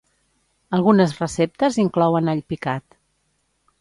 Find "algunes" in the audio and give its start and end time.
0.77-1.13